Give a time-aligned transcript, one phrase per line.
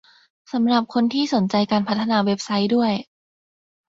[0.51, 2.91] สำหรับคนที่สนใจการพัฒนาเว็บไซต์ด้วย